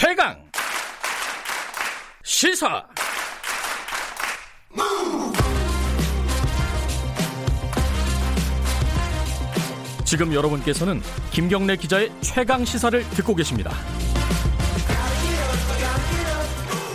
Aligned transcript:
최강 0.00 0.36
시사 2.22 2.86
지금 10.04 10.32
여러분께서는 10.32 11.00
김경래 11.32 11.74
기자의 11.74 12.12
최강 12.20 12.64
시사를 12.64 13.02
듣고 13.10 13.34
계십니다. 13.34 13.72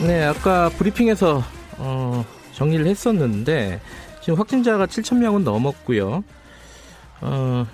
네, 0.08 0.24
아까 0.24 0.70
브리핑에서 0.70 1.44
어, 1.80 2.26
정리를 2.54 2.88
했었는데 2.88 3.82
지금 4.22 4.40
확진자가 4.40 4.86
7천 4.86 5.18
명은 5.18 5.44
넘었고요. 5.44 6.24
어, 7.20 7.68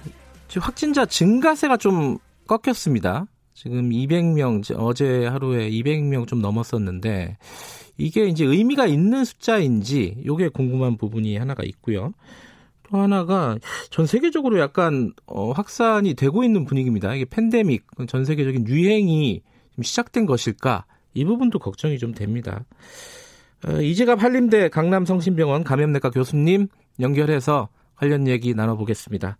지금 0.47 0.63
확진자 0.63 1.05
증가세가 1.05 1.77
좀 1.77 2.17
꺾였습니다. 2.47 3.27
지금 3.53 3.89
200명 3.89 4.63
어제 4.77 5.25
하루에 5.25 5.69
200명 5.69 6.27
좀 6.27 6.41
넘었었는데 6.41 7.37
이게 7.97 8.25
이제 8.25 8.45
의미가 8.45 8.85
있는 8.85 9.25
숫자인지 9.25 10.23
요게 10.25 10.49
궁금한 10.49 10.97
부분이 10.97 11.37
하나가 11.37 11.63
있고요. 11.63 12.13
또 12.83 12.97
하나가 12.97 13.57
전 13.89 14.05
세계적으로 14.05 14.59
약간 14.59 15.13
어, 15.25 15.51
확산이 15.51 16.13
되고 16.13 16.43
있는 16.43 16.65
분위기입니다. 16.65 17.13
이게 17.13 17.25
팬데믹 17.25 17.85
전 18.07 18.25
세계적인 18.25 18.67
유행이 18.67 19.41
시작된 19.81 20.25
것일까 20.25 20.85
이 21.13 21.25
부분도 21.25 21.59
걱정이 21.59 21.97
좀 21.97 22.13
됩니다. 22.13 22.63
어, 23.67 23.81
이재갑 23.81 24.23
한림대 24.23 24.69
강남성심병원 24.69 25.63
감염내과 25.63 26.11
교수님 26.11 26.67
연결해서 26.99 27.69
관련 27.95 28.27
얘기 28.27 28.53
나눠보겠습니다. 28.53 29.37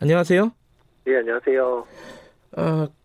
안녕하세요. 0.00 0.52
네, 1.06 1.16
안녕하세요. 1.16 1.86
어, 2.58 2.86
그 2.86 3.01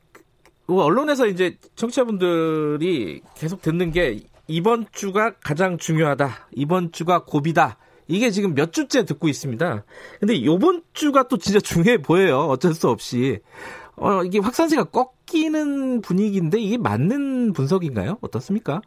언론에서 0.68 1.28
이제 1.28 1.58
청취자분들이 1.76 3.22
계속 3.36 3.62
듣는 3.62 3.92
게 3.92 4.20
이번 4.48 4.86
주가 4.92 5.34
가장 5.44 5.78
중요하다. 5.78 6.30
이번 6.54 6.92
주가 6.92 7.24
고비다. 7.24 7.78
이게 8.08 8.30
지금 8.30 8.54
몇 8.54 8.72
주째 8.72 9.06
듣고 9.06 9.28
있습니다. 9.28 9.84
근데 10.20 10.46
요번 10.46 10.82
주가 10.94 11.28
또 11.28 11.38
진짜 11.38 11.59
중요해 11.59 12.02
보여요. 12.02 12.40
어쩔 12.50 12.74
수 12.74 12.90
없이. 12.90 13.40
어, 13.98 14.24
이게 14.24 14.40
확산세가 14.40 14.86
꺾이는 14.86 16.02
분위기인데 16.02 16.59
이게 16.59 16.78
맞는 16.78 17.54
분석인가요? 17.54 18.20
어떻습니까? 18.22 18.81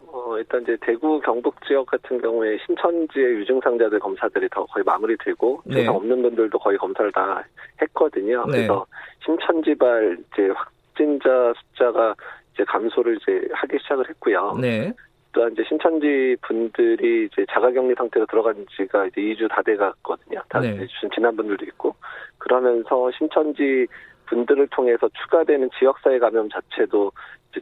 어, 0.00 0.36
일단 0.38 0.62
이제 0.62 0.76
대구 0.82 1.20
경북 1.20 1.54
지역 1.66 1.86
같은 1.86 2.20
경우에 2.20 2.58
신천지의 2.66 3.36
유증상자들 3.40 3.98
검사들이 4.00 4.48
더 4.50 4.66
거의 4.66 4.84
마무리 4.84 5.16
되고 5.24 5.62
네. 5.64 5.76
증상 5.76 5.96
없는 5.96 6.22
분들도 6.22 6.58
거의 6.58 6.76
검사를 6.76 7.10
다 7.12 7.42
했거든요. 7.80 8.44
네. 8.46 8.52
그래서 8.52 8.86
신천지발 9.24 10.18
이제 10.32 10.48
확 10.54 10.70
진자 10.96 11.52
숫자가 11.56 12.14
이제 12.54 12.64
감소를 12.64 13.18
이제 13.20 13.48
하기 13.52 13.78
시작을 13.82 14.08
했고요. 14.10 14.56
네. 14.60 14.92
또한 15.32 15.52
이제 15.52 15.62
신천지 15.68 16.34
분들이 16.40 17.26
이제 17.26 17.44
자가격리 17.50 17.94
상태로 17.94 18.24
들어간 18.26 18.66
지가 18.74 19.06
이제 19.06 19.20
2주 19.20 19.48
다 19.50 19.60
돼갔거든요. 19.62 20.40
다 20.48 20.60
네. 20.60 20.86
지난 21.14 21.36
분들도 21.36 21.64
있고 21.66 21.94
그러면서 22.38 23.10
신천지 23.12 23.86
분들을 24.26 24.68
통해서 24.68 25.08
추가되는 25.08 25.68
지역사회 25.78 26.18
감염 26.18 26.48
자체도 26.48 27.12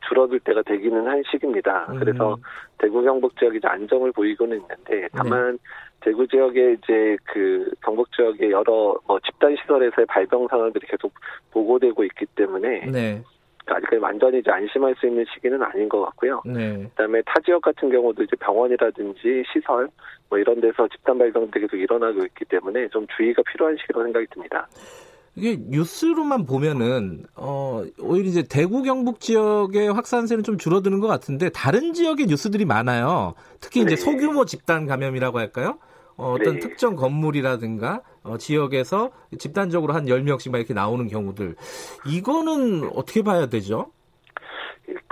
줄어들 0.09 0.41
때가 0.41 0.63
되기는 0.63 1.07
한 1.07 1.23
시기입니다. 1.31 1.87
음. 1.91 1.99
그래서 1.99 2.37
대구 2.79 3.03
경북 3.03 3.37
지역이 3.39 3.59
이제 3.59 3.69
안정을 3.69 4.13
보이고는 4.13 4.61
있는데 4.61 5.09
다만 5.13 5.53
네. 5.53 5.59
대구 6.01 6.27
지역에 6.27 6.75
이제 6.75 7.17
그 7.25 7.71
경북 7.83 8.11
지역의 8.13 8.51
여러 8.51 8.97
뭐 9.07 9.19
집단 9.21 9.57
시설에서의 9.57 10.07
발병 10.07 10.47
상황들이 10.49 10.87
계속 10.87 11.13
보고되고 11.51 12.05
있기 12.05 12.27
때문에 12.35 12.87
네. 12.91 13.23
아직까지 13.67 13.97
완전히 13.97 14.41
이제 14.41 14.51
안심할 14.51 14.95
수 14.99 15.07
있는 15.07 15.25
시기는 15.33 15.63
아닌 15.63 15.89
것 15.89 16.03
같고요. 16.03 16.43
네. 16.45 16.85
그다음에 16.91 17.23
타 17.23 17.35
지역 17.45 17.63
같은 17.63 17.91
경우도 17.91 18.23
이제 18.23 18.37
병원이라든지 18.37 19.45
시설 19.53 19.89
뭐 20.29 20.39
이런 20.39 20.61
데서 20.61 20.87
집단 20.89 21.19
발병들이 21.19 21.67
계속 21.67 21.77
일어나고 21.77 22.25
있기 22.27 22.45
때문에 22.45 22.89
좀 22.89 23.07
주의가 23.17 23.43
필요한 23.51 23.77
시기로 23.81 24.03
생각이 24.03 24.27
듭니다. 24.27 24.69
이게 25.37 25.59
뉴스로만 25.61 26.47
보면은 26.47 27.25
어 27.35 27.83
오히려 27.99 28.29
이제 28.29 28.43
대구 28.43 28.83
경북 28.83 29.21
지역의 29.21 29.93
확산세는 29.93 30.45
좀 30.45 30.59
줄어드는 30.59 31.01
것 31.01 31.09
같은데 31.09 31.49
다른 31.51 31.93
지역의 31.93 32.27
뉴스들이 32.27 32.65
많아요. 32.65 33.35
특히 33.61 33.81
이제 33.81 33.91
네. 33.91 33.97
소규모 33.97 34.45
집단 34.45 34.87
감염이라고 34.87 35.39
할까요? 35.39 35.79
어, 36.17 36.37
떤 36.43 36.55
네. 36.55 36.61
특정 36.61 36.95
건물이라든가 36.95 38.03
어, 38.23 38.39
지역에서 38.39 39.11
집단적으로 39.39 39.95
한 39.95 40.07
10명씩 40.07 40.51
막 40.51 40.59
이렇게 40.59 40.73
나오는 40.75 41.09
경우들. 41.09 41.57
이거는 42.07 42.91
어떻게 42.95 43.23
봐야 43.23 43.47
되죠? 43.47 43.91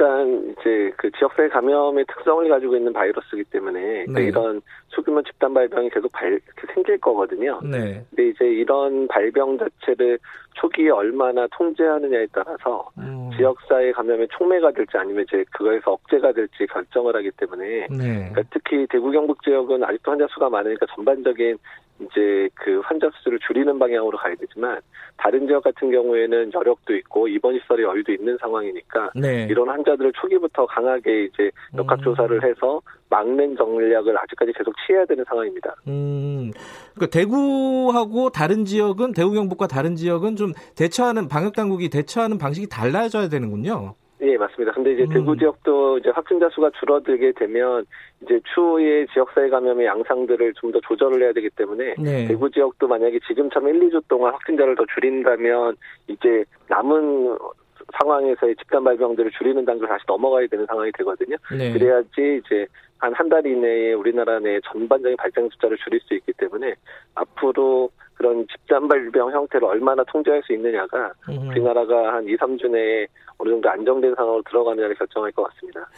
일단 0.03 0.53
이제 0.59 0.93
그 0.97 1.11
지역사회 1.13 1.49
감염의 1.49 2.05
특성을 2.07 2.49
가지고 2.49 2.77
있는 2.77 2.93
바이러스이기 2.93 3.45
때문에 3.45 4.07
네. 4.09 4.25
이런 4.25 4.61
소규모 4.89 5.23
집단 5.23 5.55
발병이 5.55 5.91
계속 5.91 6.11
발, 6.11 6.41
생길 6.75 6.99
거거든요. 6.99 7.61
네. 7.63 8.05
근데 8.11 8.29
이제 8.29 8.45
이런 8.45 9.07
발병 9.07 9.59
자체를 9.59 10.19
초기에 10.55 10.91
얼마나 10.91 11.47
통제하느냐에 11.49 12.27
따라서 12.33 12.89
음. 12.99 13.31
지역사회 13.37 13.93
감염의 13.93 14.29
촉매가 14.29 14.73
될지 14.73 14.97
아니면 14.97 15.25
이제 15.27 15.45
그거에서 15.53 15.93
억제가 15.93 16.33
될지 16.33 16.67
결정을 16.67 17.17
하기 17.17 17.31
때문에 17.33 17.87
네. 17.91 18.31
그러니까 18.31 18.43
특히 18.51 18.87
대구 18.89 19.11
경북 19.11 19.43
지역은 19.43 19.83
아직도 19.85 20.11
환자 20.11 20.27
수가 20.29 20.51
많으니까 20.51 20.87
전반적인 20.95 21.59
이제 22.01 22.49
그 22.55 22.81
환자 22.81 23.11
수를 23.23 23.39
줄이는 23.47 23.79
방향으로 23.79 24.19
가야 24.19 24.35
되지만 24.35 24.81
다른 25.17 25.47
지역 25.47 25.63
같은 25.63 25.91
경우에는 25.91 26.53
여력도 26.53 26.95
있고 26.97 27.29
입원 27.29 27.59
시설의 27.61 27.85
여유도 27.85 28.13
있는 28.13 28.37
상황이니까 28.39 29.11
네. 29.15 29.47
이런 29.49 29.69
환자들을 29.69 30.13
초기부터 30.15 30.67
강하게 30.67 31.25
이제 31.25 31.51
역학 31.77 32.03
조사를 32.03 32.37
음. 32.37 32.49
해서 32.49 32.81
막는 33.13 33.57
전략을 33.57 34.17
아직까지 34.19 34.53
계속 34.57 34.75
취해야 34.87 35.05
되는 35.05 35.23
상황입니다. 35.29 35.75
음, 35.87 36.51
그러니까 36.95 37.19
대구하고 37.19 38.31
다른 38.31 38.65
지역은 38.65 39.13
대구 39.13 39.33
경북과 39.33 39.67
다른 39.67 39.97
지역은 39.97 40.37
좀 40.37 40.53
대처하는 40.77 41.29
방역 41.29 41.55
당국이 41.55 41.91
대처하는 41.91 42.39
방식이 42.39 42.69
달라져야 42.71 43.29
되는군요. 43.29 43.95
예, 44.23 44.37
맞습니다. 44.37 44.73
근데 44.73 44.93
이제 44.93 45.03
음. 45.03 45.09
대구 45.13 45.37
지역도 45.37 45.99
이제 45.99 46.11
확진자 46.11 46.49
수가 46.51 46.71
줄어들게 46.79 47.33
되면 47.33 47.85
이제 48.23 48.41
추후에 48.55 49.05
지역사회 49.13 49.49
감염의 49.51 49.87
양상들을 49.87 50.55
좀 50.55 50.73
더 50.73 50.81
조절을 50.81 51.23
해야 51.23 51.33
되기 51.35 51.51
때문에 51.51 51.97
네. 51.99 52.27
대구 52.29 52.51
지역도 52.51 52.89
만약에 52.89 53.19
지금처럼 53.29 53.69
1, 53.69 53.91
2주 53.91 54.03
동안 54.09 54.33
확진자를 54.33 54.75
더 54.75 54.85
줄인다면 54.95 55.77
이제 56.09 56.45
남은 56.69 57.37
상황에서의 57.99 58.57
집단 58.57 58.85
발병들을 58.85 59.31
줄이는 59.33 59.65
단계를 59.65 59.89
다시 59.89 60.05
넘어가야 60.07 60.47
되는 60.49 60.67
상황이 60.67 60.91
되거든요. 60.93 61.37
네. 61.57 61.73
그래야지 61.73 62.41
이제 62.45 62.67
한 62.99 63.13
한 63.15 63.29
달 63.29 63.45
이내에 63.45 63.95
우리나라 63.95 64.39
내 64.39 64.61
전반적인 64.71 65.17
발생 65.17 65.49
숫자를 65.51 65.77
줄일 65.83 66.01
수 66.03 66.15
있기 66.15 66.33
때문에 66.39 66.75
앞으로 67.17 67.91
그런 68.15 68.47
집단 68.47 68.87
발병 68.87 69.33
형태를 69.33 69.67
얼마나 69.67 70.05
통제할 70.05 70.41
수 70.45 70.53
있느냐가 70.53 71.13
음. 71.29 71.49
우리나라가 71.49 72.15
한 72.15 72.25
2, 72.29 72.37
3주 72.37 72.69
내에 72.71 73.07
어느 73.39 73.51
정도 73.51 73.69
안정된 73.71 74.15
상황으로 74.15 74.43
들어가느냐를 74.49 74.95
결정할 74.95 75.33
것 75.33 75.43
같습니다. 75.49 75.89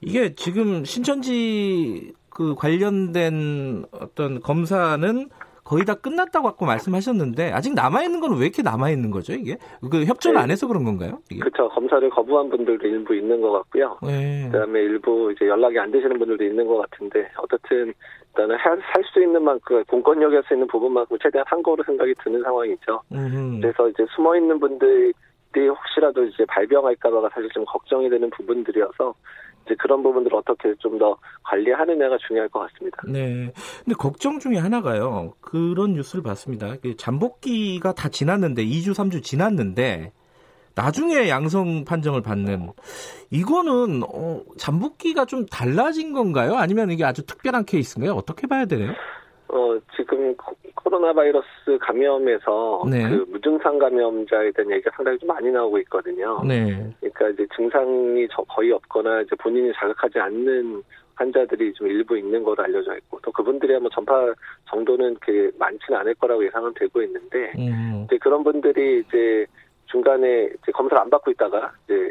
이게 0.00 0.32
지금 0.36 0.84
신천지 0.84 2.12
그 2.30 2.54
관련된 2.54 3.84
어떤 3.92 4.40
검사는 4.40 5.28
거의 5.64 5.84
다 5.84 5.94
끝났다고 5.94 6.48
아까 6.48 6.66
말씀하셨는데 6.66 7.50
아직 7.52 7.74
남아 7.74 8.02
있는 8.02 8.20
건 8.20 8.34
왜 8.34 8.46
이렇게 8.46 8.62
남아 8.62 8.90
있는 8.90 9.10
거죠 9.10 9.32
이게 9.32 9.56
그 9.90 10.04
협조를 10.04 10.36
네. 10.36 10.42
안 10.42 10.50
해서 10.50 10.66
그런 10.66 10.84
건가요? 10.84 11.18
그렇죠 11.28 11.68
검사를 11.68 12.08
거부한 12.10 12.50
분들도 12.50 12.86
일부 12.86 13.14
있는 13.14 13.40
것 13.40 13.52
같고요. 13.52 13.98
네. 14.02 14.48
그다음에 14.50 14.80
일부 14.80 15.32
이제 15.32 15.46
연락이 15.46 15.78
안 15.78 15.90
되시는 15.90 16.18
분들도 16.18 16.42
있는 16.44 16.66
것 16.66 16.78
같은데 16.78 17.30
어떻든 17.36 17.92
일단은 18.28 18.56
살수 18.92 19.22
있는 19.22 19.42
만큼 19.44 19.84
공권력에 19.84 20.42
서 20.48 20.54
있는 20.54 20.66
부분만큼 20.66 21.18
최대한 21.22 21.44
한 21.48 21.62
거로 21.62 21.82
생각이 21.84 22.14
드는 22.24 22.42
상황이죠. 22.42 23.00
음흠. 23.12 23.60
그래서 23.60 23.88
이제 23.88 24.04
숨어 24.14 24.36
있는 24.36 24.58
분들 24.58 25.12
이 25.56 25.60
혹시라도 25.68 26.24
이제 26.24 26.44
발병할까봐가 26.46 27.28
사실 27.32 27.48
좀 27.50 27.64
걱정이 27.64 28.10
되는 28.10 28.28
부분들이어서 28.30 29.14
이제 29.64 29.74
그런 29.78 30.02
부분들을 30.02 30.36
어떻게 30.36 30.74
좀 30.78 30.94
더 30.98 31.16
관리하느냐가 31.42 32.16
중요할 32.26 32.48
것 32.48 32.60
같습니다. 32.60 32.98
네. 33.08 33.52
근데 33.84 33.94
걱정 33.98 34.38
중에 34.38 34.56
하나가요. 34.58 35.34
그런 35.40 35.94
뉴스를 35.94 36.22
봤습니다. 36.22 36.76
그 36.80 36.96
잠복기가 36.96 37.92
다 37.94 38.08
지났는데 38.08 38.64
2주, 38.64 38.92
3주 38.92 39.22
지났는데 39.22 40.12
나중에 40.76 41.28
양성 41.28 41.84
판정을 41.84 42.22
받는 42.22 42.70
이거는 43.30 44.02
어, 44.04 44.40
잠복기가 44.58 45.24
좀 45.24 45.46
달라진 45.46 46.12
건가요? 46.12 46.54
아니면 46.56 46.90
이게 46.90 47.04
아주 47.04 47.24
특별한 47.26 47.64
케이스인가요? 47.64 48.14
어떻게 48.14 48.46
봐야 48.46 48.64
되나요? 48.64 48.92
어, 49.48 49.78
지금 49.94 50.34
코로나 50.74 51.12
바이러스 51.12 51.46
감염에서 51.80 52.82
네. 52.90 53.08
그 53.08 53.24
무증상 53.28 53.78
감염자에 53.78 54.50
대한 54.52 54.70
얘기가 54.70 54.90
상당히 54.96 55.18
좀 55.18 55.28
많이 55.28 55.50
나오고 55.50 55.78
있거든요. 55.80 56.42
네. 56.44 56.90
그러니까 57.00 57.28
이제 57.30 57.46
증상이 57.54 58.26
거의 58.48 58.72
없거나 58.72 59.22
이제 59.22 59.36
본인이 59.36 59.72
자극하지 59.74 60.18
않는 60.18 60.82
환자들이 61.14 61.72
좀 61.74 61.86
일부 61.86 62.18
있는 62.18 62.42
걸로 62.42 62.62
알려져 62.62 62.96
있고 62.96 63.20
또 63.22 63.30
그분들이 63.30 63.78
뭐 63.78 63.88
전파 63.90 64.32
정도는 64.68 65.16
그 65.20 65.50
많지는 65.58 66.00
않을 66.00 66.14
거라고 66.14 66.44
예상은 66.44 66.72
되고 66.74 67.02
있는데 67.02 67.52
음. 67.56 68.04
이제 68.06 68.18
그런 68.18 68.42
분들이 68.42 69.00
이제 69.06 69.46
중간에 69.86 70.44
이제 70.44 70.72
검사를 70.72 71.00
안 71.00 71.08
받고 71.08 71.30
있다가 71.30 71.72
이제 71.84 72.10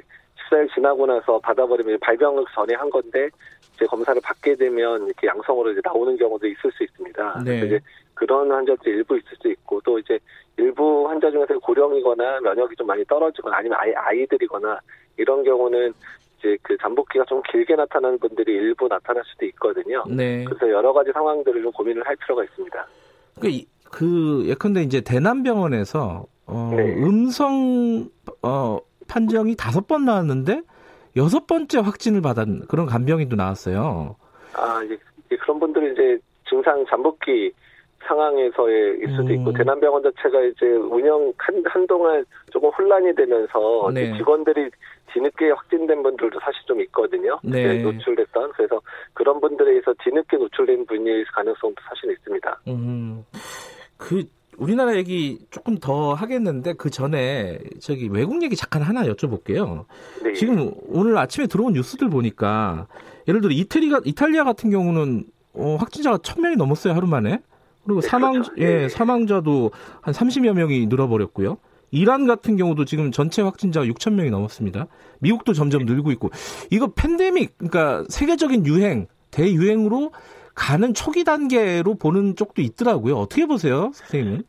14일 0.50 0.74
지나고 0.74 1.06
나서 1.06 1.40
받아버리면 1.40 2.00
발병 2.00 2.44
전에 2.54 2.74
한 2.76 2.90
건데 2.90 3.30
이제 3.76 3.86
검사를 3.86 4.20
받게 4.22 4.56
되면 4.56 5.06
이렇게 5.06 5.28
양성으로 5.28 5.72
이제 5.72 5.82
나오는 5.84 6.16
경우도 6.18 6.48
있을 6.48 6.72
수 6.72 6.84
있습니다. 6.84 7.44
네. 7.44 7.60
그래서 7.60 7.66
이제 7.66 7.80
그런 8.14 8.52
환자들이 8.52 8.98
일부 8.98 9.18
있을 9.18 9.30
수 9.42 9.48
있고 9.50 9.82
또 9.82 9.98
이제 10.00 10.20
일부 10.58 11.10
환자 11.10 11.32
중에서 11.32 11.58
고령이거나 11.60 12.42
면역이 12.42 12.76
좀 12.76 12.88
많이 12.88 13.04
떨어지거나 13.06 13.58
아니면 13.58 13.78
아이, 13.80 13.92
아이들이거나 13.94 14.80
이런 15.18 15.44
경우는 15.44 15.94
이제 16.40 16.58
그 16.62 16.78
잠복기가 16.78 17.26
좀 17.26 17.42
길게 17.52 17.76
나타나는 17.76 18.20
분들이 18.20 18.54
일부 18.54 18.88
나타날 18.88 19.24
수도 19.26 19.46
있거든요. 19.48 20.04
네. 20.08 20.44
그래서 20.44 20.70
여러 20.70 20.94
가지 20.94 21.12
상황들을 21.12 21.62
좀 21.62 21.72
고민을 21.72 22.06
할 22.06 22.16
필요가 22.18 22.44
있습니다. 22.44 22.88
그, 23.40 23.50
그 23.92 24.44
예컨대 24.46 24.84
이제 24.84 25.02
대남병원에서 25.02 26.26
어, 26.46 26.74
네. 26.76 26.94
음성 27.02 28.10
어, 28.42 28.80
판정이 29.08 29.56
다섯 29.56 29.88
번 29.88 30.06
나왔는데 30.06 30.62
여섯 31.16 31.48
번째 31.48 31.80
확진을 31.80 32.22
받은 32.22 32.68
그런 32.68 32.86
간병인도 32.86 33.36
나왔어요. 33.36 34.16
아 34.54 34.82
이제 34.84 34.98
그런 35.38 35.60
분들은 35.60 35.94
이제 35.94 36.20
증상 36.50 36.86
잠복기 36.90 37.52
상황에서의 38.08 38.98
일 39.00 39.16
수도 39.16 39.34
있고 39.34 39.52
음. 39.52 39.54
대남병원 39.54 40.04
자체가 40.04 40.42
이제 40.44 40.66
운영 40.66 41.32
한, 41.38 41.64
한동안 41.66 42.26
조금 42.52 42.70
혼란이 42.70 43.16
되면서 43.16 43.90
네. 43.94 44.16
직원들이 44.18 44.70
뒤늦게 45.14 45.52
확진된 45.52 46.04
분들도 46.04 46.40
사실 46.42 46.62
좀 46.66 46.82
있거든요. 46.82 47.40
네. 47.44 47.82
노출됐던 47.82 48.52
그래서 48.54 48.82
그런 49.14 49.40
분들에 49.40 49.72
의해서 49.72 49.94
뒤늦게 50.04 50.38
노출된 50.38 50.86
분일 50.86 51.26
가능성도 51.26 51.82
사실 51.88 52.12
있습니다. 52.12 52.62
음. 52.68 53.24
그 53.98 54.24
우리나라 54.58 54.96
얘기 54.96 55.40
조금 55.52 55.78
더 55.78 56.14
하겠는데 56.14 56.74
그 56.74 56.90
전에 56.90 57.60
저기 57.80 58.08
외국 58.08 58.42
얘기 58.44 58.56
잠깐 58.56 58.82
하나 58.82 59.04
여쭤볼게요. 59.04 59.86
네. 60.24 60.34
지금 60.34 60.74
오늘 60.88 61.18
아침에 61.18 61.48
들어온 61.48 61.74
뉴스들 61.74 62.10
보니까 62.10 62.88
예를 63.28 63.42
들어 63.42 63.54
이태리가 63.54 64.02
이탈리아 64.06 64.44
같은 64.44 64.70
경우는 64.70 65.26
어, 65.54 65.78
확진자가 65.80 66.20
천 66.24 66.42
명이 66.42 66.56
넘었어요 66.56 66.94
하루 66.94 67.08
만에. 67.08 67.40
그리고 67.84 68.02
네, 68.02 68.08
사망 68.08 68.34
그렇죠. 68.34 68.52
예, 68.58 68.66
네. 68.66 68.90
사망자도 68.90 69.72
한 70.02 70.14
30여 70.14 70.54
명이 70.54 70.88
늘어버렸고요. 70.88 71.58
이란 71.92 72.26
같은 72.26 72.58
경우도 72.58 72.86
지금 72.86 73.12
전체 73.12 73.42
확진자가 73.42 73.86
6천 73.86 74.14
명이 74.14 74.32
넘었습니다. 74.32 74.88
미국도 75.20 75.54
점점 75.54 75.86
늘고 75.86 76.12
있고 76.14 76.32
이거 76.72 76.88
팬데믹 76.88 77.58
그러니까 77.58 78.04
세계적인 78.10 78.66
유행 78.66 79.08
대유행으로 79.30 80.12
가는 80.56 80.94
초기 80.94 81.24
단계로 81.24 81.96
보는 81.96 82.36
쪽도 82.36 82.62
있더라고요. 82.62 83.16
어떻게 83.16 83.46
보세요, 83.46 83.92
선생님은? 83.94 84.44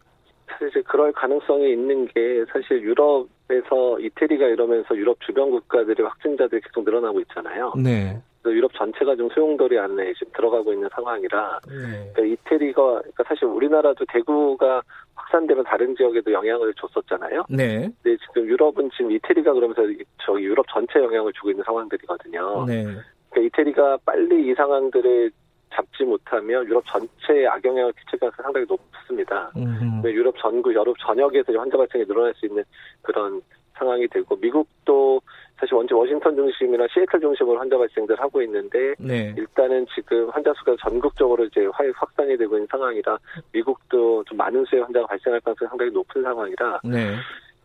사실 0.59 0.83
그럴 0.85 1.13
가능성이 1.13 1.73
있는 1.73 2.07
게 2.07 2.45
사실 2.53 2.83
유럽에서 2.83 3.99
이태리가 4.01 4.47
이러면서 4.47 4.97
유럽 4.97 5.19
주변 5.21 5.51
국가들의 5.51 6.07
확진자들이 6.07 6.61
계속 6.61 6.85
늘어나고 6.85 7.21
있잖아요. 7.21 7.73
네. 7.77 8.21
유럽 8.47 8.73
전체가 8.75 9.17
좀 9.17 9.31
소용돌이 9.31 9.79
안에 9.79 10.13
지금 10.13 10.31
들어가고 10.37 10.73
있는 10.75 10.87
상황이라 10.93 11.61
네. 11.67 12.13
그러니까 12.13 12.23
이태리가 12.25 12.83
그러니까 12.83 13.25
사실 13.27 13.47
우리나라도 13.47 14.05
대구가 14.13 14.83
확산되면 15.15 15.65
다른 15.65 15.97
지역에도 15.97 16.31
영향을 16.31 16.75
줬었잖아요. 16.75 17.45
네. 17.49 17.91
근데 18.03 18.19
지금 18.27 18.47
유럽은 18.47 18.91
지금 18.97 19.13
이태리가 19.13 19.53
그러면서 19.55 19.83
저기 20.25 20.45
유럽 20.45 20.67
전체 20.69 20.99
영향을 20.99 21.33
주고 21.33 21.51
있는 21.51 21.65
상황들이거든요. 21.65 22.67
네. 22.67 22.85
그러니까 23.31 23.41
이태리가 23.41 23.99
빨리 24.05 24.51
이 24.51 24.55
상황들을 24.55 25.31
잡지 25.75 26.05
못하면 26.05 26.65
유럽 26.67 26.85
전체에 26.87 27.47
악영향을 27.47 27.93
끼칠 27.93 28.19
가능성이 28.19 28.45
상당히 28.45 28.67
높습니다. 28.69 29.51
유럽 30.05 30.35
전국, 30.39 30.73
유럽 30.73 30.97
전역에서 30.99 31.53
환자 31.59 31.77
발생이 31.77 32.05
늘어날 32.07 32.33
수 32.35 32.47
있는 32.47 32.63
그런 33.03 33.41
상황이 33.75 34.07
되고 34.09 34.37
미국도 34.37 35.21
사실 35.57 35.75
원체 35.75 35.95
워싱턴 35.95 36.35
중심이나 36.35 36.87
시애틀 36.93 37.21
중심으로 37.21 37.59
환자 37.59 37.79
발생들 37.79 38.19
하고 38.21 38.43
있는데 38.43 38.95
네. 38.99 39.35
일단은 39.37 39.87
지금 39.95 40.29
환자 40.31 40.53
수가 40.55 40.77
전국적으로 40.81 41.45
이제 41.45 41.67
확산이 41.95 42.37
되고 42.37 42.55
있는 42.57 42.67
상황이라 42.71 43.19
미국도 43.53 44.25
좀 44.25 44.37
많은 44.37 44.65
수의 44.65 44.83
환자가 44.83 45.07
발생할 45.07 45.41
가능성이 45.41 45.69
상당히 45.69 45.91
높은 45.93 46.23
상황이라 46.23 46.81
네. 46.85 47.15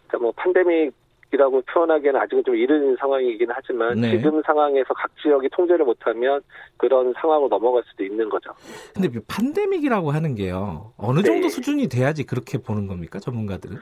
그러니까 0.07 0.17
뭐 0.19 0.33
팬데믹 0.37 0.93
이라고 1.31 1.61
표현하기에는 1.61 2.19
아직은 2.21 2.43
좀 2.43 2.55
이른 2.55 2.95
상황이긴 2.97 3.49
하지만 3.51 4.01
네. 4.01 4.17
지금 4.17 4.41
상황에서 4.43 4.93
각 4.95 5.11
지역이 5.21 5.49
통제를 5.49 5.85
못하면 5.85 6.41
그런 6.77 7.13
상황으로 7.19 7.49
넘어갈 7.49 7.83
수도 7.89 8.03
있는 8.03 8.27
거죠. 8.29 8.51
근데 8.93 9.09
팬데믹이라고 9.27 10.11
하는 10.11 10.35
게요 10.35 10.93
어느 10.97 11.21
정도 11.21 11.43
네. 11.43 11.49
수준이 11.49 11.87
돼야지 11.87 12.23
그렇게 12.23 12.57
보는 12.57 12.87
겁니까 12.87 13.19
전문가들은? 13.19 13.77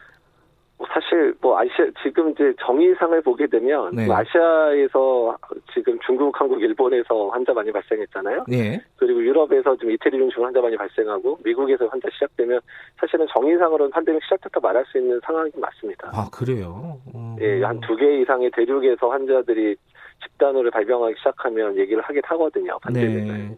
사실 1.18 1.34
뭐 1.42 1.58
아시아 1.58 1.86
지금 2.04 2.30
이제 2.32 2.54
정의상을 2.66 3.20
보게 3.22 3.48
되면 3.48 3.96
네. 3.96 4.06
뭐 4.06 4.16
아시아에서 4.18 5.36
지금 5.74 5.98
중국, 6.06 6.40
한국, 6.40 6.62
일본에서 6.62 7.30
환자 7.30 7.54
많이 7.54 7.72
발생했잖아요. 7.72 8.46
네. 8.48 8.80
그리고 8.98 9.22
유럽에서 9.24 9.76
좀 9.78 9.90
이태리 9.92 10.18
중심 10.18 10.44
환자 10.44 10.62
많이 10.62 10.78
발생하고 10.78 11.40
미국에서 11.44 11.88
환자 11.88 12.08
시작되면 12.14 12.60
사실은 13.00 13.26
정의상으로는 13.34 13.92
팬데믹 13.92 14.24
시작부터 14.24 14.60
말할 14.60 14.86
수 14.92 14.98
있는 15.00 15.20
상황이 15.26 15.50
맞습니다. 15.56 16.12
아 16.14 16.30
그래요? 16.32 17.00
음. 17.16 17.36
예, 17.42 17.64
한 17.64 17.80
두 17.82 17.96
개 17.96 18.22
이상의 18.22 18.52
대륙에서 18.52 19.10
환자들이 19.10 19.76
집단으로 20.24 20.70
발병하기 20.72 21.16
시작하면 21.18 21.78
얘기를 21.78 22.02
하긴 22.04 22.22
하거든요. 22.26 22.78
팬데믹을. 22.86 23.26
네. 23.28 23.58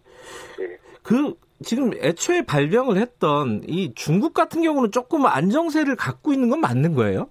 네. 0.59 0.77
그 1.03 1.33
지금 1.61 1.91
애초에 2.01 2.43
발병을 2.45 2.97
했던 2.97 3.61
이 3.67 3.93
중국 3.95 4.33
같은 4.33 4.61
경우는 4.61 4.91
조금 4.91 5.25
안정세를 5.25 5.95
갖고 5.97 6.31
있는 6.31 6.49
건 6.49 6.61
맞는 6.61 6.93
거예요? 6.93 7.27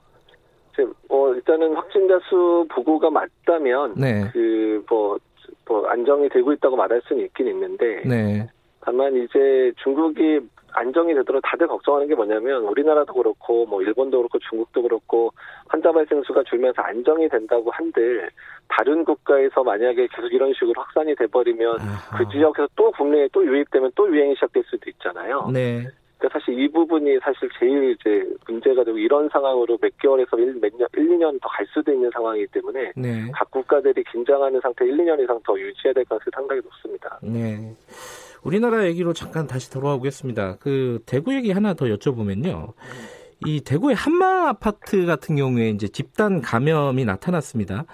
어, 1.08 1.34
일단은 1.34 1.74
확진자 1.74 2.18
수 2.28 2.66
보고가 2.70 3.10
맞다면 3.10 3.94
네. 3.96 4.28
그뭐 4.32 5.18
뭐 5.66 5.86
안정이 5.86 6.28
되고 6.28 6.52
있다고 6.52 6.76
말할 6.76 7.00
수는 7.06 7.24
있긴 7.24 7.48
있는데 7.48 8.02
네. 8.06 8.48
다만 8.80 9.14
이제 9.16 9.72
중국이 9.82 10.40
안정이 10.72 11.14
되도록 11.14 11.42
다들 11.44 11.66
걱정하는 11.66 12.08
게 12.08 12.14
뭐냐면 12.14 12.62
우리나라도 12.64 13.12
그렇고 13.14 13.66
뭐 13.66 13.82
일본도 13.82 14.18
그렇고 14.18 14.38
중국도 14.50 14.82
그렇고 14.82 15.32
환자 15.68 15.90
발생 15.92 16.22
수가 16.22 16.42
줄면서 16.44 16.82
안정이 16.82 17.28
된다고 17.28 17.70
한들 17.70 18.30
다른 18.68 19.04
국가에서 19.04 19.64
만약에 19.64 20.06
계속 20.08 20.32
이런 20.32 20.52
식으로 20.54 20.74
확산이 20.76 21.14
돼버리면 21.16 21.80
아하. 21.80 22.18
그 22.18 22.28
지역에서 22.30 22.68
또 22.76 22.90
국내에 22.92 23.28
또 23.32 23.44
유입되면 23.44 23.92
또 23.94 24.08
유행이 24.08 24.34
시작될 24.34 24.62
수도 24.66 24.90
있잖아요. 24.90 25.48
네. 25.52 25.88
그러니까 26.18 26.38
사실 26.38 26.58
이 26.58 26.68
부분이 26.70 27.18
사실 27.22 27.48
제일 27.58 27.92
이제 27.92 28.28
문제가 28.46 28.82
되고 28.84 28.98
이런 28.98 29.28
상황으로 29.28 29.78
몇 29.80 29.96
개월에서 29.98 30.36
1, 30.36 30.58
몇 30.60 30.74
년, 30.76 30.88
1, 30.96 31.08
2년 31.08 31.40
더 31.40 31.48
갈 31.48 31.66
수도 31.72 31.92
있는 31.92 32.10
상황이기 32.12 32.46
때문에 32.52 32.92
네. 32.96 33.30
각 33.32 33.50
국가들이 33.50 34.04
긴장하는 34.12 34.60
상태 34.60 34.84
1, 34.84 34.96
2년 34.96 35.22
이상 35.22 35.40
더 35.44 35.58
유지해야 35.58 35.92
될 35.94 36.04
가능성이 36.04 36.30
상당히 36.34 36.60
높습니다. 36.62 37.18
네. 37.22 37.74
우리나라 38.42 38.84
얘기로 38.86 39.12
잠깐 39.12 39.46
다시 39.46 39.70
돌아와 39.70 39.96
보겠습니다. 39.96 40.56
그 40.60 41.00
대구 41.06 41.34
얘기 41.34 41.50
하나 41.50 41.74
더 41.74 41.86
여쭤보면요. 41.86 42.72
이 43.46 43.60
대구의 43.60 43.94
한마 43.96 44.48
아파트 44.48 45.06
같은 45.06 45.36
경우에 45.36 45.70
이제 45.70 45.88
집단 45.88 46.40
감염이 46.42 47.04
나타났습니다. 47.04 47.84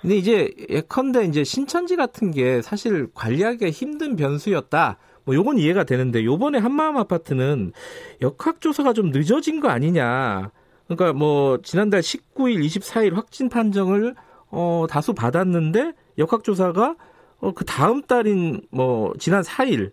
근데 0.00 0.16
이제 0.16 0.50
예컨대 0.68 1.24
이제 1.24 1.44
신천지 1.44 1.96
같은 1.96 2.30
게 2.30 2.60
사실 2.60 3.08
관리하기가 3.14 3.70
힘든 3.70 4.16
변수였다. 4.16 4.98
뭐 5.24 5.34
요건 5.34 5.58
이해가 5.58 5.84
되는데 5.84 6.24
요번에 6.24 6.58
한마음 6.58 6.96
아파트는 6.96 7.72
역학조사가 8.20 8.92
좀 8.92 9.10
늦어진 9.10 9.60
거 9.60 9.68
아니냐. 9.68 10.50
그러니까 10.86 11.12
뭐 11.12 11.58
지난달 11.62 12.00
19일, 12.00 12.64
24일 12.64 13.14
확진 13.14 13.48
판정을 13.48 14.14
어 14.50 14.86
다수 14.88 15.14
받았는데 15.14 15.92
역학조사가 16.18 16.96
어 17.40 17.52
그 17.54 17.64
다음 17.64 18.02
달인 18.02 18.62
뭐 18.70 19.12
지난 19.18 19.42
4일에 19.42 19.90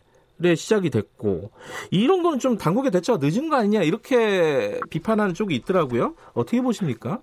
시작이 0.55 0.89
됐고 0.89 1.51
이런 1.91 2.23
거는 2.23 2.39
좀 2.39 2.57
당국의 2.57 2.91
대처가 2.91 3.19
늦은 3.21 3.49
거 3.49 3.57
아니냐 3.57 3.83
이렇게 3.83 4.79
비판하는 4.89 5.33
쪽이 5.33 5.53
있더라고요. 5.55 6.15
어떻게 6.33 6.61
보십니까? 6.61 7.21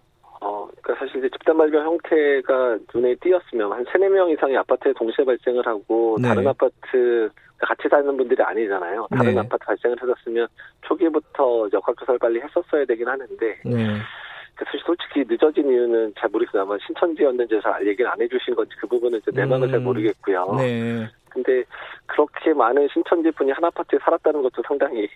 그러니까 0.88 1.04
사실 1.04 1.18
이제 1.18 1.28
집단 1.28 1.58
발병 1.58 1.84
형태가 1.84 2.78
눈에 2.94 3.14
띄었으면 3.16 3.72
한 3.72 3.84
세네 3.92 4.08
명 4.08 4.30
이상의 4.30 4.56
아파트에 4.56 4.94
동시에 4.94 5.24
발생을 5.24 5.66
하고 5.66 6.16
네. 6.20 6.28
다른 6.28 6.46
아파트 6.46 7.28
같이 7.58 7.88
사는 7.90 8.16
분들이 8.16 8.42
아니잖아요. 8.42 9.06
다른 9.10 9.34
네. 9.34 9.40
아파트 9.40 9.66
발생을 9.66 9.96
했었으면 10.00 10.48
초기부터 10.82 11.68
역학조사를 11.72 12.18
빨리 12.18 12.40
했었어야 12.40 12.86
되긴 12.86 13.06
하는데 13.06 13.36
네. 13.36 13.60
그러니까 13.64 14.64
사실 14.64 14.80
솔직히 14.86 15.24
늦어진 15.28 15.68
이유는 15.68 16.14
잘 16.18 16.30
모르겠어요. 16.30 16.62
아마 16.62 16.78
신천지였는지 16.86 17.60
잘 17.62 17.86
얘기를 17.86 18.10
안 18.10 18.18
해주신 18.22 18.54
건지 18.54 18.72
그 18.80 18.86
부분은 18.86 19.18
이제 19.18 19.30
내막은 19.34 19.68
음. 19.68 19.70
잘 19.70 19.80
모르겠고요. 19.80 20.54
네. 20.56 21.06
근데 21.28 21.64
그렇게 22.06 22.54
많은 22.54 22.88
신천지 22.94 23.30
분이 23.32 23.50
한 23.50 23.62
아파트에 23.62 23.98
살았다는 24.02 24.40
것도 24.40 24.62
상당히 24.66 25.06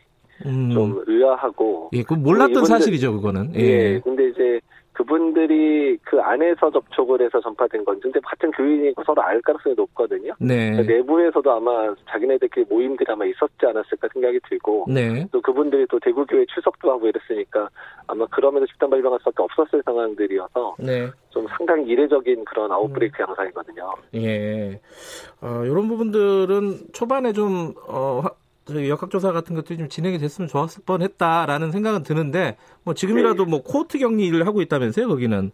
음. 0.44 0.70
좀 0.70 1.02
의아하고. 1.06 1.90
예, 1.94 2.02
그 2.02 2.12
몰랐던 2.12 2.66
사실이죠, 2.66 3.14
그거는. 3.14 3.54
예. 3.54 3.60
예. 3.60 4.00
근데 4.00 4.28
이제 4.28 4.60
그분들이 4.92 5.96
그 6.04 6.20
안에서 6.20 6.70
접촉을 6.70 7.22
해서 7.22 7.40
전파된 7.40 7.84
건지 7.84 8.02
근데 8.02 8.20
같은 8.20 8.50
교인이고 8.50 9.02
서로 9.04 9.22
알 9.22 9.40
가능성이 9.40 9.74
높거든요. 9.74 10.34
네. 10.38 10.70
그러니까 10.70 10.92
내부에서도 10.92 11.50
아마 11.50 11.94
자기네들끼리 12.08 12.66
모임들이 12.68 13.10
아마 13.10 13.24
있었지 13.24 13.66
않았을까 13.66 14.08
생각이 14.12 14.38
들고 14.48 14.86
네. 14.88 15.26
또 15.32 15.40
그분들이 15.40 15.86
또 15.90 15.98
대구교회 15.98 16.44
출석도 16.52 16.90
하고 16.90 17.08
이랬으니까 17.08 17.68
아마 18.06 18.26
그러면서 18.26 18.66
집단 18.66 18.90
발병할 18.90 19.18
수밖에 19.20 19.42
없었을 19.42 19.82
상황들이어서 19.84 20.76
네. 20.78 21.10
좀 21.30 21.46
상당히 21.56 21.86
이례적인 21.86 22.44
그런 22.44 22.70
outbreak 22.70 23.22
음. 23.22 23.28
양상이거든요. 23.28 23.94
예. 24.16 24.80
어, 25.40 25.62
이런 25.64 25.88
부분들은 25.88 26.92
초반에 26.92 27.32
좀 27.32 27.72
어, 27.88 28.22
역학조사 28.70 29.32
같은 29.32 29.56
것들이 29.56 29.78
좀 29.78 29.88
진행이 29.88 30.18
됐으면 30.18 30.48
좋았을 30.48 30.84
뻔했다라는 30.86 31.70
생각은 31.70 32.02
드는데 32.02 32.56
뭐 32.84 32.94
지금이라도 32.94 33.44
네. 33.44 33.50
뭐 33.50 33.62
코호트 33.62 33.98
격리를 33.98 34.46
하고 34.46 34.62
있다면서요 34.62 35.08
거기는? 35.08 35.50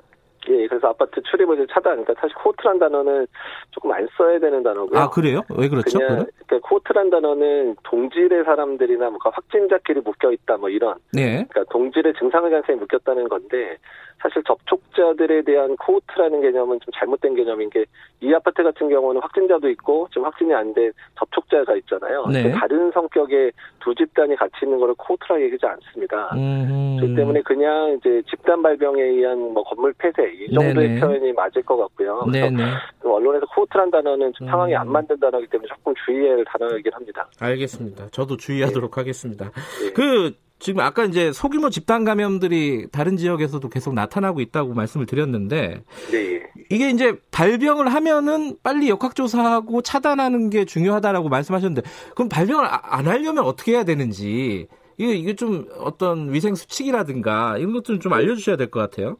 예, 0.50 0.66
그래서 0.66 0.88
아파트 0.88 1.20
출입을 1.22 1.66
차단. 1.68 2.04
그러니까 2.04 2.14
사실 2.20 2.34
코호트란 2.36 2.78
단어는 2.78 3.26
조금 3.70 3.92
안 3.92 4.08
써야 4.16 4.38
되는 4.38 4.62
단어고요. 4.62 4.98
아 4.98 5.10
그래요? 5.10 5.42
왜 5.50 5.68
그렇죠? 5.68 5.98
그냥 5.98 6.26
그러니까 6.46 6.68
코호트란 6.68 7.10
단어는 7.10 7.76
동질의 7.84 8.44
사람들이나 8.44 9.10
뭐 9.10 9.18
확진자끼리 9.22 10.00
묶여 10.00 10.32
있다 10.32 10.56
뭐 10.56 10.68
이런. 10.68 10.94
네. 11.12 11.46
그러니까 11.50 11.64
동질의 11.70 12.14
증상을 12.18 12.48
가능성이 12.48 12.78
묶였다는 12.78 13.28
건데 13.28 13.76
사실 14.20 14.42
접촉자들에 14.44 15.42
대한 15.42 15.76
코호트라는 15.76 16.40
개념은 16.42 16.80
좀 16.80 16.92
잘못된 16.94 17.34
개념인 17.34 17.70
게 17.70 17.84
이 18.20 18.34
아파트 18.34 18.64
같은 18.64 18.88
경우는 18.88 19.20
확진자도 19.20 19.68
있고 19.70 20.08
지금 20.10 20.24
확진이 20.24 20.52
안 20.52 20.74
된 20.74 20.92
접촉자가 21.18 21.74
있잖아요. 21.76 22.26
네. 22.26 22.50
다른 22.52 22.90
성격의 22.90 23.52
두 23.80 23.94
집단이 23.94 24.36
같이 24.36 24.52
있는 24.64 24.78
거를 24.78 24.94
코호트라 24.98 25.40
얘기하지 25.42 25.64
않습니다. 25.66 26.30
음. 26.34 26.96
그렇기 26.98 27.14
때문에 27.14 27.40
그냥 27.42 27.96
이제 27.98 28.20
집단 28.28 28.60
발병에 28.60 29.02
의한 29.02 29.38
뭐 29.38 29.62
건물 29.62 29.94
폐쇄 29.96 30.30
이 30.34 30.52
정도의 30.52 30.88
네네. 30.88 31.00
표현이 31.00 31.32
맞을 31.32 31.62
것 31.62 31.76
같고요. 31.76 32.24
그래서 32.26 32.74
언론에서 33.02 33.46
코호트란 33.54 33.90
단어는 33.90 34.32
좀 34.34 34.46
상황이 34.48 34.74
음. 34.74 34.80
안 34.80 34.92
맞는 34.92 35.18
단어이기 35.20 35.46
때문에 35.48 35.68
조금 35.68 35.94
주의해야 36.04 36.34
할 36.34 36.44
단어이긴 36.44 36.92
합니다. 36.92 37.26
알겠습니다. 37.40 38.08
저도 38.10 38.36
주의하도록 38.36 38.90
네. 38.90 39.00
하겠습니다. 39.00 39.44
네. 39.46 39.92
그 39.94 40.32
지금 40.58 40.80
아까 40.80 41.04
이제 41.04 41.32
소규모 41.32 41.70
집단 41.70 42.04
감염들이 42.04 42.88
다른 42.90 43.16
지역에서도 43.16 43.68
계속 43.68 43.94
나타나고 43.94 44.40
있다고 44.40 44.74
말씀을 44.74 45.06
드렸는데 45.06 45.82
네. 46.10 46.42
이게 46.70 46.90
이제 46.90 47.16
발병을 47.30 47.88
하면은 47.88 48.56
빨리 48.62 48.88
역학조사하고 48.88 49.82
차단하는 49.82 50.50
게 50.50 50.64
중요하다라고 50.64 51.28
말씀하셨는데 51.28 51.88
그럼 52.14 52.28
발병을 52.28 52.64
아, 52.64 52.80
안 52.82 53.06
하려면 53.06 53.44
어떻게 53.44 53.72
해야 53.72 53.84
되는지 53.84 54.66
이게 54.96 55.12
이게 55.14 55.34
좀 55.34 55.68
어떤 55.78 56.32
위생 56.32 56.56
수칙이라든가 56.56 57.56
이런 57.58 57.72
것들은 57.72 58.00
좀 58.00 58.12
알려주셔야 58.12 58.56
될 58.56 58.68
것 58.70 58.80
같아요. 58.80 59.16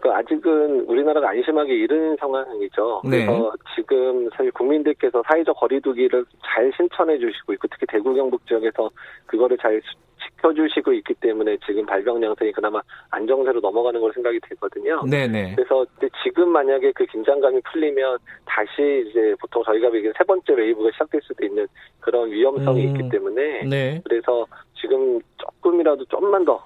그 0.00 0.10
아직은 0.10 0.86
우리나라가 0.88 1.28
안심하기 1.28 1.70
이른 1.70 2.16
상황이죠. 2.18 3.02
네. 3.04 3.26
그래서 3.26 3.52
지금 3.76 4.30
사실 4.34 4.50
국민들께서 4.52 5.22
사회적 5.28 5.54
거리두기를 5.56 6.24
잘 6.42 6.72
실천해 6.74 7.18
주시고 7.18 7.52
있고 7.52 7.68
특히 7.70 7.84
대구 7.86 8.14
경북 8.14 8.46
지역에서 8.46 8.90
그거를 9.26 9.58
잘 9.58 9.86
지켜주시고 10.42 10.92
있기 10.94 11.14
때문에 11.14 11.56
지금 11.66 11.86
발병 11.86 12.22
양상이 12.22 12.52
그나마 12.52 12.80
안정세로 13.10 13.60
넘어가는 13.60 14.00
걸로 14.00 14.12
생각이 14.12 14.40
되거든요. 14.48 15.02
네네. 15.08 15.54
그래서 15.56 15.86
지금 16.22 16.50
만약에 16.50 16.92
그 16.92 17.06
긴장감이 17.06 17.60
풀리면 17.70 18.18
다시 18.44 19.06
이제 19.08 19.34
보통 19.40 19.62
저희가 19.64 19.88
얘기하는 19.88 20.12
세 20.16 20.24
번째 20.24 20.52
wave가 20.54 20.90
시작될 20.92 21.20
수도 21.22 21.44
있는 21.44 21.66
그런 22.00 22.30
위험성이 22.30 22.86
음. 22.86 22.96
있기 22.96 23.08
때문에 23.10 23.64
네. 23.64 24.00
그래서 24.04 24.46
지금 24.80 25.20
조금이라도 25.36 26.04
좀만 26.06 26.44
더 26.44 26.62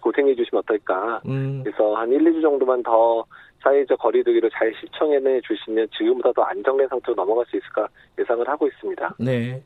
고생해 0.00 0.34
주시면 0.34 0.62
어떨까. 0.64 1.20
음. 1.26 1.62
그래서 1.64 1.94
한 1.94 2.10
1, 2.10 2.18
2주 2.18 2.42
정도만 2.42 2.82
더 2.82 3.24
사회적 3.62 3.98
거리두기를 3.98 4.50
잘 4.52 4.72
실천해 4.78 5.40
주시면 5.40 5.88
지금보다 5.96 6.32
더 6.32 6.42
안정된 6.42 6.88
상태로 6.88 7.14
넘어갈 7.14 7.44
수 7.46 7.56
있을까 7.56 7.88
예상을 8.18 8.46
하고 8.48 8.66
있습니다. 8.66 9.14
네. 9.18 9.62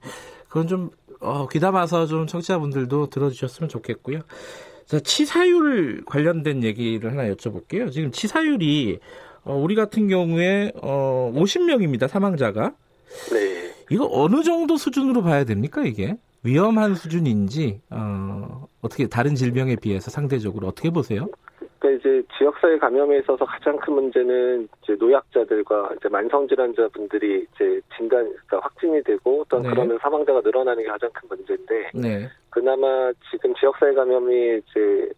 그건 0.48 0.66
좀 0.66 0.90
어, 1.20 1.48
귀담아서 1.48 2.06
좀 2.06 2.26
청취자분들도 2.26 3.06
들어주셨으면 3.06 3.68
좋겠고요. 3.68 4.20
자, 4.84 5.00
치사율 5.00 6.04
관련된 6.04 6.62
얘기를 6.62 7.10
하나 7.10 7.28
여쭤볼게요. 7.28 7.90
지금 7.90 8.10
치사율이 8.12 9.00
어, 9.44 9.54
우리 9.54 9.74
같은 9.74 10.08
경우에 10.08 10.72
어, 10.82 11.32
50명입니다. 11.34 12.08
사망자가. 12.08 12.74
네. 13.32 13.72
이거 13.90 14.08
어느 14.10 14.42
정도 14.42 14.76
수준으로 14.76 15.22
봐야 15.22 15.44
됩니까, 15.44 15.84
이게? 15.84 16.16
위험한 16.42 16.94
수준인지 16.94 17.80
어, 17.90 18.68
어떻게 18.80 19.08
다른 19.08 19.34
질병에 19.34 19.76
비해서 19.76 20.10
상대적으로 20.10 20.68
어떻게 20.68 20.90
보세요? 20.90 21.28
그러니까 21.78 22.00
이제 22.00 22.22
지역사회 22.36 22.78
감염에 22.78 23.18
있어서 23.18 23.44
가장 23.44 23.76
큰 23.76 23.94
문제는 23.94 24.68
이제 24.82 24.96
노약자들과 24.98 25.90
이제 25.96 26.08
만성질환자분들이 26.08 27.46
이제 27.54 27.80
진단, 27.96 28.24
그러니까 28.24 28.60
확진이 28.60 29.02
되고 29.02 29.42
어떤 29.42 29.62
네. 29.62 29.70
그러면 29.70 29.98
사망자가 30.00 30.40
늘어나는 30.42 30.82
게 30.82 30.88
가장 30.88 31.10
큰 31.12 31.28
문제인데 31.28 31.90
네. 31.94 32.28
그나마 32.50 33.12
지금 33.30 33.54
지역사회 33.54 33.92
감염이 33.94 34.58
이제 34.58 35.10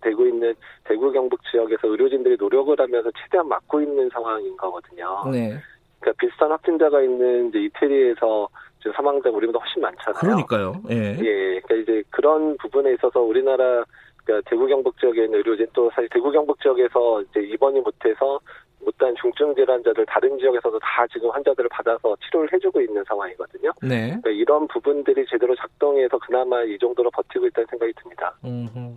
되고 0.00 0.26
있는 0.26 0.54
대구 0.84 1.10
경북 1.10 1.40
지역에서 1.50 1.88
의료진들이 1.88 2.36
노력을 2.38 2.78
하면서 2.78 3.10
최대한 3.22 3.48
막고 3.48 3.80
있는 3.80 4.08
상황인 4.10 4.56
거거든요. 4.56 5.24
네. 5.30 5.58
그러니까 6.00 6.12
비슷한 6.18 6.50
확진자가 6.50 7.00
있는 7.02 7.48
이제 7.48 7.58
이태리에서 7.60 8.48
지금 8.78 8.92
사망자가 8.94 9.36
우리보다 9.36 9.60
훨씬 9.60 9.80
많잖아요. 9.80 10.20
그러니까요. 10.20 10.74
예. 10.90 11.16
예. 11.20 11.60
그러니까 11.60 11.74
이제 11.76 12.02
그런 12.10 12.56
부분에 12.58 12.94
있어서 12.94 13.20
우리나라 13.20 13.84
그러니까 14.24 14.50
대구 14.50 14.66
경북 14.66 14.98
지역에 14.98 15.24
있는 15.24 15.38
의료진 15.38 15.66
또 15.72 15.90
사실 15.94 16.08
대구 16.10 16.30
경북 16.30 16.60
지역에서 16.60 17.22
이제 17.22 17.40
입원이 17.40 17.80
못해서 17.80 18.40
못한 18.84 19.14
중증 19.20 19.54
질환자들 19.54 20.04
다른 20.06 20.38
지역에서도 20.38 20.78
다 20.80 21.06
지금 21.12 21.30
환자들을 21.30 21.68
받아서 21.70 22.16
치료를 22.24 22.52
해주고 22.52 22.80
있는 22.80 23.02
상황이거든요. 23.06 23.72
네. 23.82 24.06
그러니까 24.08 24.30
이런 24.30 24.66
부분들이 24.68 25.24
제대로 25.30 25.54
작동해서 25.54 26.18
그나마 26.18 26.62
이 26.64 26.76
정도로 26.78 27.10
버티고 27.10 27.46
있다는 27.46 27.66
생각이 27.70 27.92
듭니다. 28.02 28.34
음흠. 28.44 28.94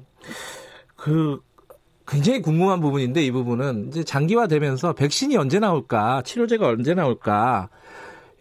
그 0.95 1.39
굉장히 2.07 2.41
궁금한 2.41 2.81
부분인데 2.81 3.21
이 3.21 3.31
부분은 3.31 3.87
이제 3.87 4.03
장기화되면서 4.03 4.93
백신이 4.93 5.37
언제 5.37 5.59
나올까, 5.59 6.21
치료제가 6.23 6.67
언제 6.67 6.93
나올까. 6.93 7.69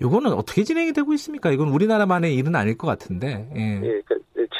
이거는 0.00 0.32
어떻게 0.32 0.64
진행이 0.64 0.92
되고 0.92 1.12
있습니까? 1.14 1.50
이건 1.50 1.68
우리나라만의 1.68 2.34
일은 2.34 2.54
아닐 2.56 2.76
것 2.76 2.86
같은데. 2.86 3.48
예. 3.56 3.80
예 3.82 4.02
그러니까 4.02 4.14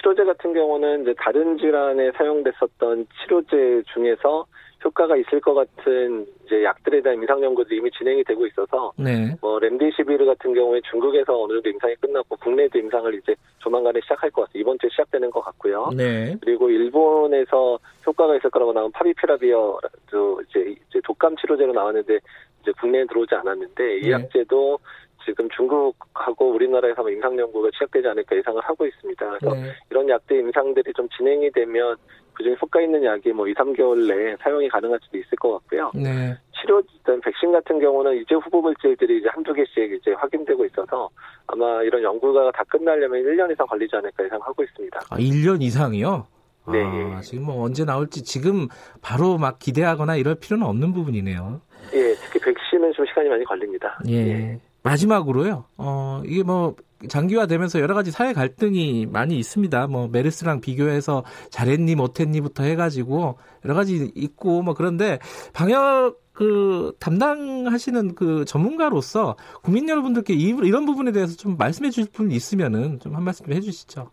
치료제 0.04 0.22
같은 0.24 0.52
경우는 0.52 1.02
이제 1.02 1.14
다른 1.16 1.56
질환에 1.56 2.12
사용됐었던 2.12 3.06
치료제 3.22 3.82
중에서 3.94 4.44
효과가 4.84 5.16
있을 5.16 5.40
것 5.40 5.54
같은 5.54 6.26
이제 6.44 6.62
약들에 6.62 7.00
대한 7.00 7.18
임상 7.18 7.42
연구도 7.42 7.74
이미 7.74 7.90
진행이 7.90 8.22
되고 8.24 8.46
있어서 8.46 8.92
네. 8.98 9.34
뭐 9.40 9.58
렘디시비르 9.58 10.26
같은 10.26 10.52
경우에 10.52 10.82
중국에서 10.90 11.42
어느 11.42 11.54
정도 11.54 11.70
임상이 11.70 11.94
끝났고 11.96 12.36
국내도 12.36 12.78
임상을 12.78 13.14
이제 13.14 13.34
조만간에 13.60 13.98
시작할 14.02 14.30
것 14.30 14.42
같아요. 14.42 14.60
이번 14.60 14.78
주에 14.78 14.90
시작되는 14.90 15.30
것 15.30 15.40
같고요. 15.40 15.88
네. 15.96 16.36
그리고 16.42 16.68
일본에서 16.68 17.78
효과가 18.06 18.36
있을 18.36 18.50
거라고 18.50 18.74
나온 18.74 18.92
파비피라비어도 18.92 20.42
이제 20.50 20.74
이제 20.90 21.00
독감 21.02 21.36
치료제로 21.38 21.72
나왔는데 21.72 22.18
이제 22.60 22.72
국내에 22.78 23.06
들어오지 23.06 23.34
않았는데 23.36 23.98
이 24.00 24.02
네. 24.02 24.10
약제도 24.10 24.78
지금 25.24 25.48
중국하고 25.50 26.52
우리나라에서 26.52 27.08
임상 27.08 27.38
연구가 27.38 27.70
시작되지 27.74 28.08
않을까 28.08 28.36
예상을 28.36 28.60
하고 28.62 28.86
있습니다. 28.86 29.38
그래서 29.38 29.54
네. 29.56 29.72
이런 29.90 30.08
약들 30.08 30.38
임상들이 30.38 30.92
좀 30.94 31.08
진행이 31.16 31.50
되면 31.52 31.96
그중에 32.34 32.56
효과 32.60 32.80
있는 32.80 33.04
약이 33.04 33.32
뭐 33.32 33.46
2, 33.46 33.54
3개월 33.54 34.08
내에 34.08 34.36
사용이 34.40 34.68
가능할 34.68 34.98
수도 35.02 35.18
있을 35.18 35.30
것 35.38 35.52
같고요. 35.52 35.90
네. 35.94 36.36
치료, 36.60 36.82
일단 36.94 37.20
백신 37.20 37.52
같은 37.52 37.78
경우는 37.78 38.20
이제 38.20 38.34
후보 38.34 38.60
물질들이 38.60 39.18
이제 39.18 39.28
한두 39.30 39.52
개씩 39.52 39.92
이제 39.92 40.12
확인되고 40.12 40.64
있어서 40.66 41.08
아마 41.46 41.82
이런 41.82 42.02
연구가 42.02 42.50
다 42.52 42.64
끝나려면 42.68 43.22
1년 43.22 43.52
이상 43.52 43.66
걸리지 43.66 43.94
않을까 43.96 44.24
예상하고 44.24 44.62
있습니다. 44.62 45.00
아, 45.10 45.16
1년 45.16 45.62
이상이요? 45.62 46.26
네. 46.72 46.82
아, 46.82 47.20
지금 47.20 47.44
뭐 47.44 47.62
언제 47.62 47.84
나올지 47.84 48.24
지금 48.24 48.68
바로 49.02 49.36
막 49.36 49.58
기대하거나 49.58 50.16
이럴 50.16 50.34
필요는 50.34 50.66
없는 50.66 50.92
부분이네요. 50.92 51.60
예, 51.92 52.14
특히 52.14 52.40
백신은 52.40 52.92
좀 52.94 53.04
시간이 53.06 53.28
많이 53.28 53.44
걸립니다. 53.44 53.98
예. 54.08 54.14
예. 54.14 54.60
마지막으로요. 54.84 55.64
어, 55.78 56.22
이게 56.26 56.42
뭐 56.44 56.76
장기화되면서 57.08 57.80
여러 57.80 57.94
가지 57.94 58.10
사회 58.10 58.32
갈등이 58.32 59.06
많이 59.06 59.38
있습니다. 59.38 59.86
뭐 59.88 60.08
메르스랑 60.08 60.60
비교해서 60.60 61.24
잘했니 61.50 61.96
못했니부터 61.96 62.62
해가지고 62.64 63.38
여러 63.64 63.74
가지 63.74 64.12
있고 64.14 64.62
뭐 64.62 64.74
그런데 64.74 65.18
방역 65.52 66.22
그 66.32 66.92
담당하시는 66.98 68.14
그 68.16 68.44
전문가로서 68.44 69.36
국민 69.62 69.88
여러분들께 69.88 70.34
이, 70.34 70.48
이런 70.64 70.84
부분에 70.84 71.12
대해서 71.12 71.36
좀 71.36 71.56
말씀해 71.56 71.90
주실 71.90 72.10
분 72.10 72.30
있으면은 72.32 72.98
좀 73.00 73.14
한 73.14 73.22
말씀 73.22 73.46
좀 73.46 73.54
해주시죠. 73.54 74.10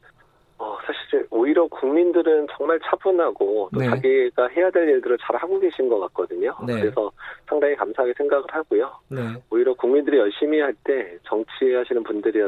오히려 1.62 1.68
국민들은 1.68 2.48
정말 2.58 2.80
차분하고 2.84 3.70
또 3.74 3.80
네. 3.80 3.89
자기가 3.89 4.48
해야 4.48 4.70
될 4.72 4.89
일들을 4.89 5.18
잘 5.22 5.36
하고 5.36 5.60
계신 5.60 5.88
것 5.89 6.00
같거든요. 6.00 6.56
네. 6.65 6.80
그래서 6.80 7.12
상당히 7.48 7.75
감사하게 7.75 8.13
생각을 8.18 8.46
하고요. 8.50 8.91
네. 9.10 9.20
오히려 9.50 9.74
국민들이 9.74 10.18
열심히 10.18 10.60
할 10.60 10.74
때 10.84 11.18
정치하시는 11.25 12.01
분들이 12.03 12.41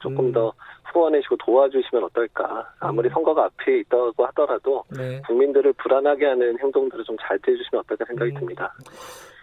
조금 0.00 0.26
음. 0.26 0.32
더 0.32 0.52
후원해주고 0.92 1.36
도와주시면 1.36 2.04
어떨까. 2.04 2.70
아무리 2.80 3.08
음. 3.08 3.12
선거가 3.14 3.44
앞에 3.44 3.78
있다고 3.78 4.26
하더라도 4.26 4.84
네. 4.94 5.22
국민들을 5.26 5.72
불안하게 5.74 6.26
하는 6.26 6.58
행동들을 6.58 7.04
좀잘 7.04 7.38
해주시면 7.46 7.80
어떨까 7.84 8.04
생각이 8.06 8.32
음. 8.32 8.40
듭니다. 8.40 8.74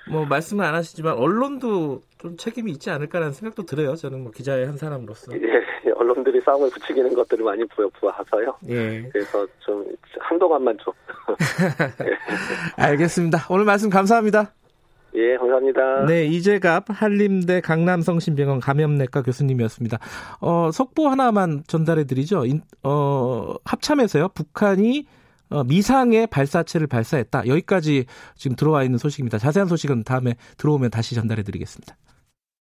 뭐 0.10 0.26
말씀은 0.26 0.64
안 0.64 0.76
하시지만 0.76 1.14
언론도 1.14 2.02
좀 2.20 2.38
책임이 2.38 2.72
있지 2.72 2.90
않을까라는 2.90 3.34
생각도 3.34 3.64
들어요. 3.64 3.96
저는 3.96 4.22
뭐 4.22 4.32
기자의 4.32 4.66
한 4.68 4.78
사람으로서. 4.78 5.32
예, 5.36 5.92
언론들이 5.92 6.42
싸움을 6.42 6.70
부추기는 6.70 7.14
것들을 7.14 7.44
많이 7.44 7.66
보여 7.66 7.90
보아서요. 8.00 8.56
예. 8.70 9.10
그래서 9.12 9.46
좀 9.60 9.86
한동안만 10.20 10.78
좀. 10.80 10.94
예. 12.02 12.18
알겠습니다. 12.84 13.46
오늘 13.50 13.66
말씀 13.66 13.90
감사합니다. 13.90 14.52
예, 15.16 15.38
감사합니다. 15.38 16.06
네, 16.06 16.26
이재갑 16.26 16.86
한림대 16.90 17.62
강남성심병원 17.62 18.60
감염내과 18.60 19.24
교수님이었습니다. 19.24 19.98
어, 20.42 20.70
속보 20.72 21.08
하나만 21.08 21.64
전달해 21.68 22.04
드리죠. 22.04 22.44
어, 22.84 23.54
합참에서요. 23.64 24.30
북한이 24.30 25.06
어, 25.08 25.25
미상의 25.66 26.28
발사체를 26.28 26.88
발사했다. 26.88 27.48
여기까지 27.48 28.06
지금 28.36 28.56
들어와 28.56 28.84
있는 28.84 28.98
소식입니다. 28.98 29.38
자세한 29.38 29.68
소식은 29.68 30.04
다음에 30.04 30.36
들어오면 30.58 30.92
다시 30.92 31.16
전달해 31.16 31.44
드리겠습니다. 31.44 31.96